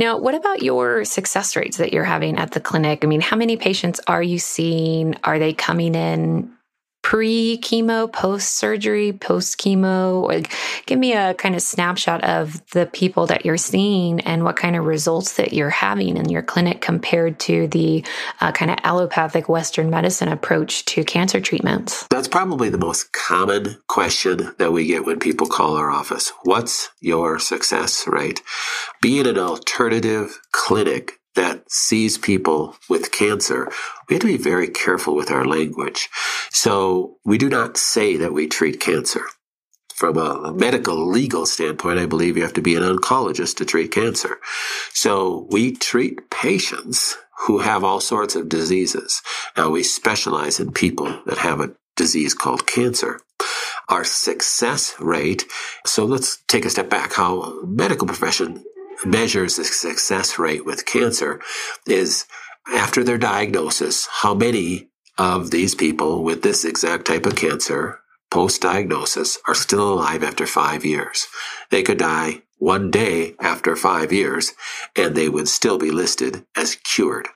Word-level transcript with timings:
Now, 0.00 0.16
what 0.16 0.34
about 0.34 0.62
your 0.62 1.04
success 1.04 1.54
rates 1.54 1.76
that 1.76 1.92
you're 1.92 2.04
having 2.04 2.38
at 2.38 2.52
the 2.52 2.60
clinic? 2.60 3.00
I 3.02 3.06
mean, 3.06 3.20
how 3.20 3.36
many 3.36 3.58
patients 3.58 4.00
are 4.06 4.22
you 4.22 4.38
seeing? 4.38 5.14
Are 5.24 5.38
they 5.38 5.52
coming 5.52 5.94
in 5.94 6.50
pre 7.10 7.58
chemo, 7.58 8.06
post 8.12 8.56
surgery, 8.56 9.12
post 9.12 9.58
chemo? 9.58 10.46
Give 10.86 10.96
me 10.96 11.12
a 11.12 11.34
kind 11.34 11.56
of 11.56 11.60
snapshot 11.60 12.22
of 12.22 12.64
the 12.70 12.86
people 12.86 13.26
that 13.26 13.44
you're 13.44 13.56
seeing 13.56 14.20
and 14.20 14.44
what 14.44 14.54
kind 14.54 14.76
of 14.76 14.84
results 14.84 15.32
that 15.32 15.52
you're 15.52 15.70
having 15.70 16.16
in 16.16 16.28
your 16.28 16.42
clinic 16.42 16.80
compared 16.80 17.40
to 17.40 17.66
the 17.66 18.04
uh, 18.40 18.52
kind 18.52 18.70
of 18.70 18.78
allopathic 18.84 19.48
Western 19.48 19.90
medicine 19.90 20.28
approach 20.28 20.84
to 20.84 21.02
cancer 21.02 21.40
treatments. 21.40 22.06
That's 22.10 22.28
probably 22.28 22.68
the 22.68 22.78
most 22.78 23.12
common 23.12 23.78
question 23.88 24.54
that 24.58 24.72
we 24.72 24.86
get 24.86 25.04
when 25.04 25.18
people 25.18 25.48
call 25.48 25.74
our 25.74 25.90
office. 25.90 26.32
What's 26.44 26.90
your 27.00 27.40
success 27.40 28.06
rate? 28.06 28.40
Being 29.02 29.26
an 29.26 29.36
alternative 29.36 30.40
clinic 30.52 31.19
that 31.34 31.70
sees 31.70 32.18
people 32.18 32.76
with 32.88 33.12
cancer, 33.12 33.70
we 34.08 34.14
have 34.14 34.22
to 34.22 34.26
be 34.26 34.36
very 34.36 34.68
careful 34.68 35.14
with 35.14 35.30
our 35.30 35.44
language. 35.44 36.08
So 36.50 37.18
we 37.24 37.38
do 37.38 37.48
not 37.48 37.76
say 37.76 38.16
that 38.16 38.32
we 38.32 38.48
treat 38.48 38.80
cancer. 38.80 39.22
From 39.94 40.16
a 40.16 40.52
medical 40.52 41.06
legal 41.08 41.44
standpoint, 41.44 41.98
I 41.98 42.06
believe 42.06 42.36
you 42.36 42.42
have 42.42 42.54
to 42.54 42.62
be 42.62 42.74
an 42.74 42.82
oncologist 42.82 43.56
to 43.56 43.66
treat 43.66 43.92
cancer. 43.92 44.38
So 44.94 45.46
we 45.50 45.72
treat 45.76 46.30
patients 46.30 47.18
who 47.46 47.58
have 47.58 47.84
all 47.84 48.00
sorts 48.00 48.34
of 48.34 48.48
diseases. 48.48 49.22
Now 49.56 49.70
we 49.70 49.82
specialize 49.82 50.58
in 50.58 50.72
people 50.72 51.20
that 51.26 51.38
have 51.38 51.60
a 51.60 51.74
disease 51.96 52.34
called 52.34 52.66
cancer. 52.66 53.20
Our 53.88 54.04
success 54.04 54.94
rate, 55.00 55.44
so 55.84 56.04
let's 56.04 56.38
take 56.48 56.64
a 56.64 56.70
step 56.70 56.88
back, 56.88 57.12
how 57.12 57.60
medical 57.64 58.06
profession 58.06 58.64
measures 59.04 59.56
the 59.56 59.64
success 59.64 60.38
rate 60.38 60.64
with 60.64 60.86
cancer 60.86 61.40
is 61.86 62.26
after 62.72 63.02
their 63.02 63.18
diagnosis, 63.18 64.08
how 64.22 64.34
many 64.34 64.88
of 65.18 65.50
these 65.50 65.74
people 65.74 66.22
with 66.22 66.42
this 66.42 66.64
exact 66.64 67.06
type 67.06 67.26
of 67.26 67.36
cancer 67.36 68.00
post 68.30 68.62
diagnosis 68.62 69.38
are 69.46 69.54
still 69.54 69.92
alive 69.92 70.22
after 70.22 70.46
five 70.46 70.84
years. 70.84 71.26
They 71.70 71.82
could 71.82 71.98
die 71.98 72.42
one 72.58 72.90
day 72.90 73.34
after 73.40 73.74
five 73.74 74.12
years 74.12 74.52
and 74.96 75.14
they 75.14 75.28
would 75.28 75.48
still 75.48 75.78
be 75.78 75.90
listed 75.90 76.44
as 76.56 76.76
cured. 76.76 77.28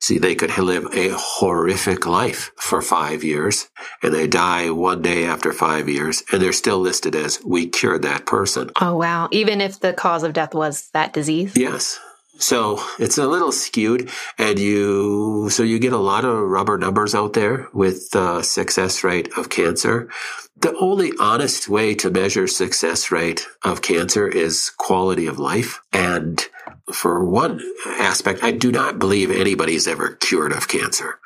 See, 0.00 0.18
they 0.18 0.34
could 0.34 0.56
live 0.56 0.86
a 0.94 1.10
horrific 1.12 2.06
life 2.06 2.52
for 2.56 2.80
five 2.80 3.22
years 3.22 3.68
and 4.02 4.14
they 4.14 4.26
die 4.26 4.70
one 4.70 5.02
day 5.02 5.26
after 5.26 5.52
five 5.52 5.90
years 5.90 6.22
and 6.32 6.40
they're 6.40 6.52
still 6.54 6.78
listed 6.78 7.14
as 7.14 7.38
we 7.44 7.68
cured 7.68 8.02
that 8.02 8.24
person. 8.24 8.70
Oh, 8.80 8.96
wow. 8.96 9.28
Even 9.30 9.60
if 9.60 9.80
the 9.80 9.92
cause 9.92 10.22
of 10.22 10.32
death 10.32 10.54
was 10.54 10.88
that 10.92 11.12
disease? 11.12 11.52
Yes. 11.54 12.00
So 12.38 12.82
it's 12.98 13.18
a 13.18 13.28
little 13.28 13.52
skewed 13.52 14.08
and 14.38 14.58
you, 14.58 15.50
so 15.50 15.62
you 15.62 15.78
get 15.78 15.92
a 15.92 15.98
lot 15.98 16.24
of 16.24 16.38
rubber 16.38 16.78
numbers 16.78 17.14
out 17.14 17.34
there 17.34 17.68
with 17.74 18.10
the 18.10 18.40
success 18.40 19.04
rate 19.04 19.28
of 19.36 19.50
cancer. 19.50 20.08
The 20.56 20.74
only 20.78 21.12
honest 21.20 21.68
way 21.68 21.94
to 21.96 22.10
measure 22.10 22.46
success 22.46 23.10
rate 23.10 23.46
of 23.62 23.82
cancer 23.82 24.26
is 24.26 24.70
quality 24.70 25.26
of 25.26 25.38
life. 25.38 25.80
And 25.92 26.42
for 26.92 27.24
one 27.24 27.60
aspect, 27.86 28.42
I 28.42 28.52
do 28.52 28.72
not 28.72 28.98
believe 28.98 29.30
anybody's 29.30 29.88
ever 29.88 30.14
cured 30.14 30.52
of 30.52 30.68
cancer. 30.68 31.18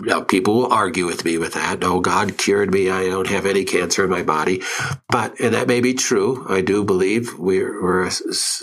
Now, 0.00 0.22
people 0.22 0.54
will 0.54 0.72
argue 0.72 1.06
with 1.06 1.24
me 1.24 1.38
with 1.38 1.54
that. 1.54 1.80
No, 1.80 2.00
God 2.00 2.38
cured 2.38 2.72
me. 2.72 2.90
I 2.90 3.04
don't 3.04 3.28
have 3.28 3.46
any 3.46 3.64
cancer 3.64 4.04
in 4.04 4.10
my 4.10 4.22
body. 4.22 4.62
But, 5.08 5.38
and 5.40 5.54
that 5.54 5.68
may 5.68 5.80
be 5.80 5.94
true. 5.94 6.46
I 6.48 6.60
do 6.60 6.84
believe 6.84 7.38
we're, 7.38 7.82
we're 7.82 8.06
a, 8.06 8.12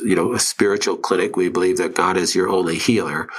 you 0.03 0.15
know, 0.15 0.33
a 0.33 0.39
spiritual 0.39 0.97
clinic. 0.97 1.35
We 1.35 1.49
believe 1.49 1.77
that 1.77 1.95
God 1.95 2.17
is 2.17 2.35
your 2.35 2.49
only 2.49 2.77
healer 2.77 3.29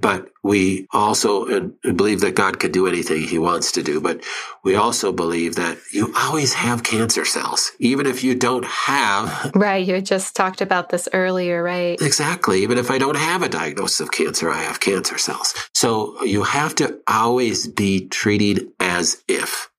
but 0.00 0.31
we 0.42 0.86
also 0.90 1.46
uh, 1.46 1.92
believe 1.92 2.20
that 2.20 2.34
God 2.34 2.58
can 2.58 2.72
do 2.72 2.86
anything 2.86 3.22
he 3.22 3.38
wants 3.38 3.72
to 3.72 3.82
do. 3.82 4.00
But 4.00 4.24
we 4.64 4.74
also 4.74 5.12
believe 5.12 5.54
that 5.56 5.78
you 5.92 6.12
always 6.16 6.54
have 6.54 6.82
cancer 6.82 7.24
cells, 7.24 7.72
even 7.78 8.06
if 8.06 8.24
you 8.24 8.34
don't 8.34 8.64
have. 8.64 9.52
Right. 9.54 9.86
You 9.86 10.00
just 10.00 10.34
talked 10.34 10.60
about 10.60 10.88
this 10.88 11.08
earlier, 11.12 11.62
right? 11.62 12.00
Exactly. 12.00 12.62
Even 12.62 12.78
if 12.78 12.90
I 12.90 12.98
don't 12.98 13.16
have 13.16 13.42
a 13.42 13.48
diagnosis 13.48 14.00
of 14.00 14.12
cancer, 14.12 14.50
I 14.50 14.62
have 14.62 14.80
cancer 14.80 15.18
cells. 15.18 15.54
So 15.74 16.22
you 16.24 16.42
have 16.42 16.74
to 16.76 16.98
always 17.06 17.68
be 17.68 18.08
treated 18.08 18.68
as 18.80 19.22
if 19.28 19.70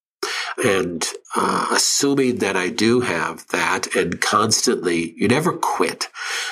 and 0.64 1.06
uh, 1.36 1.68
assuming 1.72 2.38
that 2.38 2.56
I 2.56 2.70
do 2.70 3.02
have 3.02 3.48
that 3.50 3.96
and 3.96 4.20
constantly, 4.22 5.14
you 5.18 5.28
never 5.28 5.54
quit. 5.54 6.10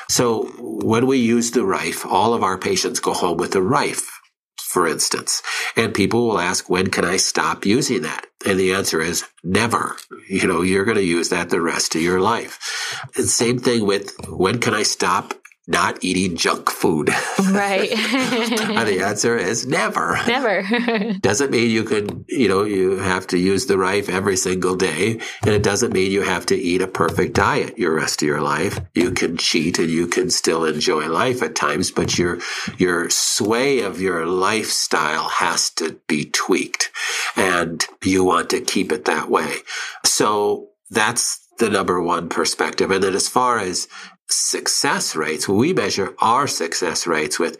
So 0.09 0.45
when 0.57 1.07
we 1.07 1.17
use 1.17 1.51
the 1.51 1.65
Rife, 1.65 2.05
all 2.05 2.33
of 2.33 2.43
our 2.43 2.57
patients 2.57 2.99
go 2.99 3.13
home 3.13 3.37
with 3.37 3.51
the 3.51 3.61
Rife, 3.61 4.19
for 4.57 4.87
instance, 4.87 5.41
and 5.75 5.93
people 5.93 6.27
will 6.27 6.39
ask, 6.39 6.69
when 6.69 6.87
can 6.87 7.03
I 7.03 7.17
stop 7.17 7.65
using 7.65 8.03
that? 8.03 8.25
And 8.45 8.59
the 8.59 8.73
answer 8.73 9.01
is 9.01 9.25
never. 9.43 9.97
You 10.29 10.47
know, 10.47 10.61
you're 10.61 10.85
going 10.85 10.97
to 10.97 11.03
use 11.03 11.29
that 11.29 11.49
the 11.49 11.61
rest 11.61 11.95
of 11.95 12.01
your 12.01 12.21
life. 12.21 13.07
And 13.15 13.27
same 13.27 13.59
thing 13.59 13.85
with 13.85 14.15
when 14.29 14.59
can 14.59 14.73
I 14.73 14.83
stop 14.83 15.33
not 15.67 16.03
eating 16.03 16.35
junk 16.35 16.69
food? 16.69 17.09
Right. 17.51 17.91
and 17.91 18.87
the 18.87 19.01
answer 19.03 19.37
is 19.37 19.67
never. 19.67 20.19
Never. 20.27 21.13
doesn't 21.21 21.51
mean 21.51 21.69
you 21.69 21.83
can, 21.83 22.25
you 22.27 22.47
know, 22.47 22.63
you 22.63 22.97
have 22.97 23.27
to 23.27 23.37
use 23.37 23.65
the 23.65 23.77
Rife 23.77 24.09
every 24.09 24.37
single 24.37 24.75
day. 24.75 25.19
And 25.43 25.51
it 25.51 25.63
doesn't 25.63 25.93
mean 25.93 26.11
you 26.11 26.23
have 26.23 26.45
to 26.47 26.55
eat 26.55 26.81
a 26.81 26.87
perfect 26.87 27.33
diet 27.33 27.77
your 27.77 27.95
rest 27.95 28.21
of 28.21 28.27
your 28.27 28.41
life. 28.41 28.79
You 28.93 29.11
can 29.11 29.37
cheat 29.37 29.79
and 29.79 29.89
you 29.89 30.07
can 30.07 30.29
still 30.29 30.65
enjoy 30.65 31.07
life 31.07 31.41
at 31.43 31.55
times, 31.55 31.91
but 31.91 32.17
your, 32.17 32.39
your 32.77 33.09
sway 33.09 33.81
of 33.81 34.01
your 34.01 34.25
lifestyle 34.25 35.29
has 35.29 35.69
to 35.71 35.99
be 36.07 36.25
tweaked 36.25 36.91
and 37.35 37.85
you 38.03 38.23
want 38.23 38.49
to 38.51 38.61
keep 38.61 38.91
it 38.91 39.05
that 39.05 39.29
way. 39.29 39.57
So 40.05 40.69
that's 40.89 41.39
the 41.59 41.69
number 41.69 42.01
one 42.01 42.27
perspective. 42.27 42.91
And 42.91 43.03
then 43.03 43.15
as 43.15 43.29
far 43.29 43.59
as 43.59 43.87
success 44.31 45.15
rates, 45.15 45.47
we 45.47 45.73
measure 45.73 46.15
our 46.19 46.47
success 46.47 47.05
rates 47.05 47.39
with 47.39 47.57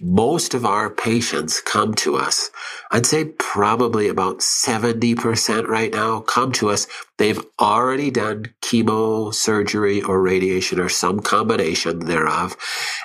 most 0.00 0.54
of 0.54 0.66
our 0.66 0.90
patients 0.90 1.60
come 1.60 1.94
to 1.94 2.16
us. 2.16 2.50
I'd 2.90 3.06
say 3.06 3.26
probably 3.26 4.08
about 4.08 4.40
70% 4.40 5.68
right 5.68 5.92
now 5.92 6.20
come 6.20 6.52
to 6.52 6.70
us. 6.70 6.86
They've 7.18 7.40
already 7.60 8.10
done 8.10 8.54
chemo, 8.60 9.32
surgery, 9.32 10.02
or 10.02 10.20
radiation, 10.20 10.80
or 10.80 10.88
some 10.88 11.20
combination 11.20 12.00
thereof. 12.00 12.56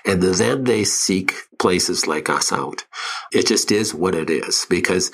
And 0.05 0.21
then 0.21 0.63
they 0.63 0.83
seek 0.83 1.33
places 1.59 2.07
like 2.07 2.29
us 2.29 2.51
out. 2.51 2.85
It 3.31 3.47
just 3.47 3.71
is 3.71 3.93
what 3.93 4.15
it 4.15 4.29
is 4.29 4.65
because 4.69 5.11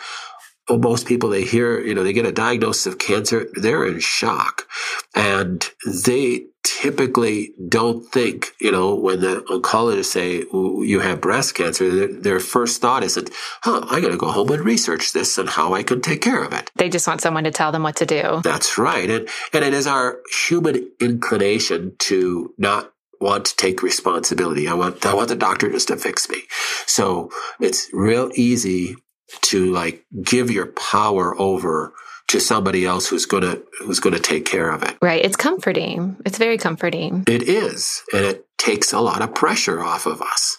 most 0.69 1.05
people 1.05 1.29
they 1.29 1.43
hear, 1.43 1.79
you 1.79 1.93
know, 1.93 2.03
they 2.03 2.13
get 2.13 2.25
a 2.25 2.31
diagnosis 2.31 2.87
of 2.87 2.97
cancer, 2.97 3.47
they're 3.53 3.85
in 3.85 3.99
shock. 3.99 4.66
And 5.13 5.67
they 5.85 6.45
typically 6.66 7.53
don't 7.70 8.03
think, 8.12 8.48
you 8.59 8.72
know, 8.72 8.96
when 8.96 9.22
the 9.22 9.46
oncologists 9.50 10.06
say 10.06 10.44
you 10.52 11.00
have 11.00 11.22
breast 11.22 11.56
cancer, 11.56 11.90
their, 11.94 12.08
their 12.08 12.40
first 12.40 12.81
thought 12.81 13.03
isn't, 13.03 13.30
huh, 13.62 13.86
I 13.90 14.02
got 14.02 14.09
to 14.09 14.18
go 14.18 14.31
home 14.31 14.50
and 14.52 14.66
research 14.66 15.14
this 15.14 15.38
and 15.38 15.48
how 15.48 15.74
I 15.74 15.84
can 15.84 16.02
take 16.02 16.22
care 16.22 16.44
of 16.44 16.52
it. 16.52 16.72
They 16.76 16.90
just 16.90 17.08
want 17.08 17.22
someone 17.22 17.44
to 17.44 17.52
tell 17.52 17.72
them 17.72 17.84
what 17.84 17.96
to 17.98 18.06
do. 18.06 18.42
That's 18.44 18.78
right. 18.78 19.09
And, 19.09 19.30
and 19.53 19.64
it 19.64 19.74
is 19.74 19.88
our 19.88 20.20
human 20.48 20.92
inclination 21.00 21.96
to 22.00 22.53
not 22.58 22.92
want 23.22 23.46
to 23.46 23.56
take 23.56 23.84
responsibility. 23.84 24.68
I 24.68 24.74
want, 24.74 25.06
I 25.06 25.14
want 25.14 25.30
the 25.30 25.36
doctor 25.36 25.72
just 25.72 25.88
to 25.90 25.97
fix 25.97 26.30
me. 26.30 26.42
So 26.88 27.30
it's 27.59 27.90
real 27.94 28.32
easy 28.36 28.96
to 29.44 29.72
like 29.72 30.06
give 30.24 30.52
your 30.52 30.68
power 30.68 31.40
over 31.40 31.94
to 32.28 32.40
somebody 32.40 32.86
else 32.86 33.08
who's 33.08 33.25
going 33.25 33.44
to 33.44 33.63
who's 33.80 34.00
going 34.00 34.16
to 34.16 34.22
take 34.22 34.46
care 34.46 34.72
of 34.72 34.84
it. 34.84 34.97
Right, 35.02 35.24
it's 35.24 35.36
comforting. 35.36 36.18
It's 36.25 36.38
very 36.38 36.58
comforting. 36.58 37.24
It 37.28 37.44
is, 37.44 38.02
and 38.13 38.25
it 38.25 38.47
takes 38.58 38.94
a 38.94 39.00
lot 39.00 39.22
of 39.22 39.36
pressure 39.36 39.84
off 39.84 40.06
of 40.06 40.22
us. 40.22 40.58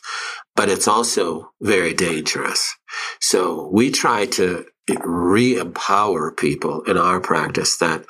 But 0.55 0.69
it's 0.69 0.88
also 0.88 1.50
very 1.61 1.93
dangerous. 1.93 2.75
So 3.20 3.69
we 3.73 3.90
try 3.90 4.26
to 4.26 4.64
re-empower 5.05 6.32
people 6.32 6.82
in 6.82 6.96
our 6.96 7.20
practice 7.20 7.76
that 7.79 8.06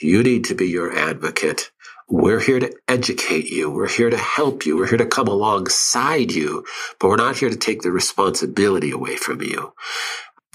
you 0.00 0.22
need 0.22 0.44
to 0.44 0.54
be 0.54 0.68
your 0.68 0.96
advocate. 0.96 1.70
We're 2.08 2.40
here 2.40 2.58
to 2.58 2.72
educate 2.88 3.50
you. 3.50 3.70
We're 3.70 3.88
here 3.88 4.10
to 4.10 4.16
help 4.16 4.66
you. 4.66 4.76
We're 4.76 4.88
here 4.88 4.98
to 4.98 5.06
come 5.06 5.28
alongside 5.28 6.32
you, 6.32 6.64
but 6.98 7.08
we're 7.08 7.16
not 7.16 7.36
here 7.36 7.50
to 7.50 7.56
take 7.56 7.82
the 7.82 7.92
responsibility 7.92 8.90
away 8.90 9.16
from 9.16 9.42
you. 9.42 9.72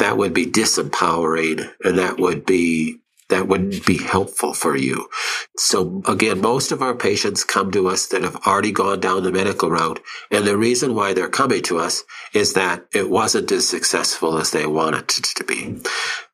That 0.05 0.17
would 0.17 0.35
be 0.35 0.45
disempowering 0.45 1.67
and 1.83 1.97
that 1.97 2.19
would 2.19 2.45
be 2.45 2.99
that 3.29 3.47
wouldn't 3.47 3.87
be 3.87 3.97
helpful 3.97 4.53
for 4.53 4.77
you. 4.77 5.09
So 5.57 6.03
again, 6.07 6.41
most 6.41 6.71
of 6.71 6.83
our 6.83 6.93
patients 6.93 7.43
come 7.43 7.71
to 7.71 7.87
us 7.87 8.05
that 8.09 8.21
have 8.21 8.35
already 8.45 8.71
gone 8.71 8.99
down 8.99 9.23
the 9.23 9.31
medical 9.31 9.71
route. 9.71 9.99
And 10.29 10.45
the 10.45 10.57
reason 10.57 10.93
why 10.93 11.13
they're 11.13 11.27
coming 11.27 11.63
to 11.63 11.79
us 11.79 12.03
is 12.35 12.53
that 12.53 12.85
it 12.93 13.09
wasn't 13.09 13.51
as 13.51 13.67
successful 13.67 14.37
as 14.37 14.51
they 14.51 14.67
wanted 14.67 15.09
it 15.09 15.25
to 15.37 15.43
be. 15.43 15.81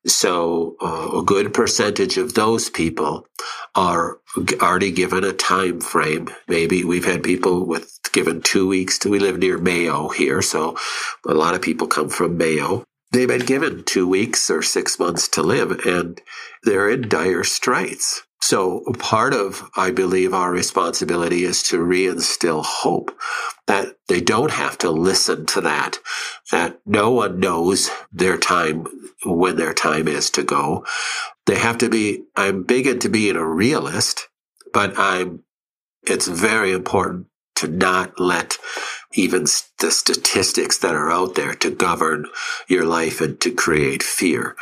So 0.05 0.75
uh, 0.81 1.19
a 1.19 1.23
good 1.23 1.53
percentage 1.53 2.17
of 2.17 2.33
those 2.33 2.69
people 2.69 3.25
are 3.73 4.19
already 4.61 4.91
given 4.91 5.23
a 5.23 5.31
time 5.31 5.79
frame. 5.79 6.27
Maybe 6.49 6.83
we've 6.83 7.05
had 7.05 7.23
people 7.23 7.65
with 7.65 7.99
given 8.11 8.41
two 8.41 8.67
weeks 8.67 8.99
to, 8.99 9.09
we 9.09 9.19
live 9.19 9.39
near 9.39 9.57
Mayo 9.57 10.09
here. 10.09 10.41
So 10.41 10.75
a 11.25 11.33
lot 11.33 11.55
of 11.55 11.61
people 11.61 11.87
come 11.87 12.09
from 12.09 12.35
Mayo 12.35 12.83
they've 13.11 13.27
been 13.27 13.45
given 13.45 13.83
two 13.83 14.07
weeks 14.07 14.49
or 14.49 14.61
six 14.61 14.99
months 14.99 15.27
to 15.29 15.43
live 15.43 15.85
and 15.85 16.21
they're 16.63 16.89
in 16.89 17.07
dire 17.07 17.43
straits. 17.43 18.23
So 18.41 18.83
part 18.97 19.33
of, 19.33 19.69
I 19.77 19.91
believe, 19.91 20.33
our 20.33 20.51
responsibility 20.51 21.43
is 21.43 21.61
to 21.63 21.77
reinstill 21.77 22.65
hope 22.65 23.15
that 23.67 23.95
they 24.07 24.19
don't 24.19 24.51
have 24.51 24.79
to 24.79 24.89
listen 24.89 25.45
to 25.47 25.61
that, 25.61 25.99
that 26.51 26.79
no 26.85 27.11
one 27.11 27.39
knows 27.39 27.91
their 28.11 28.37
time 28.37 28.87
when 29.25 29.57
their 29.57 29.75
time 29.75 30.07
is 30.07 30.31
to 30.31 30.43
go. 30.43 30.85
They 31.45 31.59
have 31.59 31.77
to 31.79 31.89
be, 31.89 32.23
I'm 32.35 32.63
big 32.63 32.87
into 32.87 33.09
being 33.09 33.35
a 33.35 33.47
realist, 33.47 34.27
but 34.73 34.97
I'm, 34.97 35.43
it's 36.03 36.27
very 36.27 36.71
important 36.71 37.27
to 37.61 37.69
not 37.69 38.19
let 38.19 38.57
even 39.13 39.43
the 39.79 39.91
statistics 39.91 40.79
that 40.79 40.95
are 40.95 41.11
out 41.11 41.35
there 41.35 41.55
to 41.55 41.71
govern 41.71 42.27
your 42.69 42.85
life 42.85 43.21
and 43.21 43.41
to 43.41 43.51
create 43.53 44.03
fear. 44.03 44.55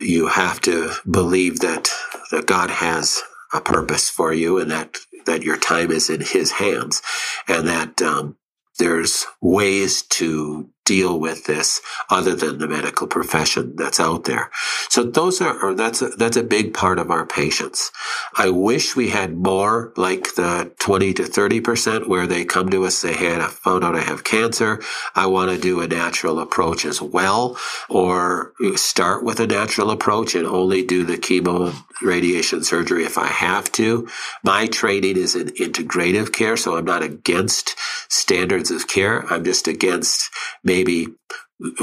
You 0.00 0.28
have 0.28 0.60
to 0.62 0.92
believe 1.10 1.60
that, 1.60 1.90
that 2.32 2.46
God 2.46 2.70
has 2.70 3.22
a 3.54 3.60
purpose 3.62 4.10
for 4.10 4.34
you 4.34 4.58
and 4.58 4.70
that, 4.72 4.98
that 5.26 5.44
your 5.44 5.58
time 5.58 5.92
is 5.92 6.10
in 6.10 6.22
his 6.22 6.52
hands 6.52 7.02
and 7.48 7.68
that, 7.68 8.02
um, 8.02 8.36
there's 8.78 9.26
ways 9.42 10.02
to 10.04 10.70
deal 10.84 11.18
with 11.18 11.44
this 11.44 11.80
other 12.10 12.34
than 12.34 12.58
the 12.58 12.68
medical 12.68 13.06
profession 13.06 13.76
that's 13.76 14.00
out 14.00 14.24
there. 14.24 14.50
So 14.88 15.04
those 15.04 15.40
are, 15.40 15.74
that's 15.74 16.02
a, 16.02 16.08
that's 16.08 16.36
a 16.36 16.42
big 16.42 16.74
part 16.74 16.98
of 16.98 17.10
our 17.10 17.26
patients. 17.26 17.92
I 18.36 18.50
wish 18.50 18.96
we 18.96 19.10
had 19.10 19.36
more 19.36 19.92
like 19.96 20.34
the 20.34 20.72
20 20.78 21.14
to 21.14 21.22
30% 21.22 22.08
where 22.08 22.26
they 22.26 22.44
come 22.44 22.68
to 22.70 22.84
us, 22.84 22.96
say, 22.96 23.12
Hey, 23.12 23.36
I 23.36 23.46
found 23.46 23.84
out 23.84 23.96
I 23.96 24.00
have 24.00 24.24
cancer. 24.24 24.80
I 25.14 25.26
want 25.26 25.50
to 25.50 25.58
do 25.58 25.80
a 25.80 25.86
natural 25.86 26.40
approach 26.40 26.84
as 26.84 27.00
well, 27.00 27.56
or 27.88 28.52
start 28.74 29.24
with 29.24 29.40
a 29.40 29.46
natural 29.46 29.90
approach 29.90 30.34
and 30.34 30.46
only 30.46 30.84
do 30.84 31.04
the 31.04 31.16
chemo 31.16 31.74
radiation 32.02 32.64
surgery 32.64 33.04
if 33.04 33.18
I 33.18 33.26
have 33.26 33.70
to. 33.72 34.08
My 34.42 34.66
training 34.66 35.16
is 35.16 35.34
in 35.34 35.48
integrative 35.48 36.32
care, 36.32 36.56
so 36.56 36.76
I'm 36.76 36.84
not 36.84 37.02
against 37.02 37.76
standards 38.08 38.70
of 38.70 38.88
care. 38.88 39.24
I'm 39.32 39.44
just 39.44 39.68
against 39.68 40.30
maybe 40.72 41.08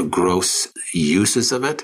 gross 0.09 0.67
uses 0.93 1.51
of 1.51 1.63
it. 1.63 1.83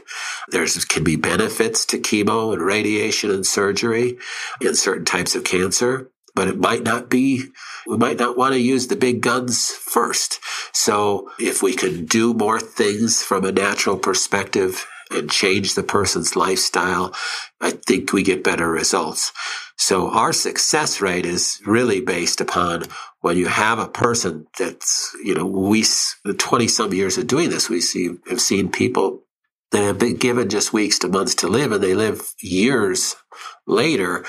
There's 0.50 0.84
can 0.86 1.04
be 1.04 1.16
benefits 1.16 1.86
to 1.88 2.00
chemo 2.00 2.52
and 2.52 2.62
radiation 2.62 3.30
and 3.32 3.46
surgery 3.46 4.18
in 4.60 4.76
certain 4.76 5.06
types 5.06 5.36
of 5.36 5.44
cancer, 5.44 6.10
but 6.34 6.48
it 6.48 6.58
might 6.58 6.84
not 6.84 7.10
be 7.10 7.44
we 7.88 7.98
might 7.98 8.18
not 8.18 8.38
want 8.38 8.54
to 8.54 8.60
use 8.60 8.88
the 8.88 8.96
big 8.96 9.22
guns 9.22 9.70
first. 9.70 10.40
So 10.74 11.30
if 11.40 11.62
we 11.62 11.76
can 11.76 12.06
do 12.06 12.34
more 12.34 12.60
things 12.60 13.22
from 13.22 13.46
a 13.46 13.52
natural 13.52 13.98
perspective 13.98 14.86
and 15.12 15.30
change 15.30 15.76
the 15.76 15.84
person's 15.84 16.36
lifestyle, 16.36 17.14
I 17.62 17.72
think 17.72 18.12
we 18.12 18.24
get 18.24 18.44
better 18.44 18.70
results. 18.70 19.32
So 19.78 20.10
our 20.10 20.34
success 20.34 21.02
rate 21.02 21.26
is 21.26 21.62
really 21.66 22.02
based 22.02 22.42
upon 22.42 22.84
when 23.22 23.38
you 23.38 23.48
have 23.48 23.80
a 23.80 23.88
person 23.88 24.48
that's, 24.58 25.16
you 25.24 25.36
know, 25.36 25.46
we, 25.46 25.84
the 26.24 26.34
20 26.34 26.68
some 26.68 26.94
years 26.94 27.18
of 27.18 27.28
doing 27.28 27.50
this, 27.50 27.70
we 27.70 27.82
see, 27.82 28.12
have 28.30 28.42
seen 28.42 28.72
people 28.72 29.24
that 29.72 29.84
have 29.84 30.00
been 30.00 30.16
given 30.16 30.50
just 30.50 30.74
weeks 30.74 31.00
to 31.00 31.08
months 31.08 31.36
to 31.36 31.48
live 31.48 31.72
and 31.72 31.84
they 31.84 31.94
live 31.94 32.34
years 32.40 33.16
later. 33.68 34.26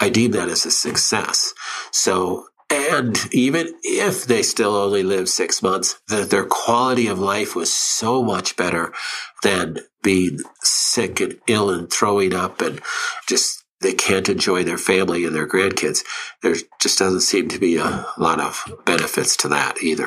I 0.00 0.10
deem 0.10 0.32
that 0.32 0.48
as 0.48 0.66
a 0.66 0.70
success. 0.70 1.54
So 1.90 2.46
and 2.70 3.18
even 3.32 3.74
if 3.82 4.24
they 4.24 4.42
still 4.42 4.74
only 4.74 5.02
live 5.02 5.28
six 5.28 5.62
months, 5.62 6.00
that 6.08 6.30
their 6.30 6.44
quality 6.44 7.06
of 7.06 7.18
life 7.18 7.54
was 7.54 7.72
so 7.72 8.22
much 8.22 8.56
better 8.56 8.92
than 9.42 9.78
being 10.02 10.40
sick 10.62 11.20
and 11.20 11.38
ill 11.46 11.70
and 11.70 11.90
throwing 11.90 12.34
up 12.34 12.60
and 12.60 12.80
just 13.28 13.64
they 13.80 13.92
can't 13.92 14.28
enjoy 14.28 14.64
their 14.64 14.78
family 14.78 15.24
and 15.24 15.34
their 15.34 15.46
grandkids. 15.46 16.02
There 16.42 16.54
just 16.80 16.98
doesn't 16.98 17.20
seem 17.20 17.48
to 17.48 17.58
be 17.58 17.76
a 17.76 18.06
lot 18.16 18.40
of 18.40 18.64
benefits 18.84 19.36
to 19.38 19.48
that 19.48 19.82
either. 19.82 20.04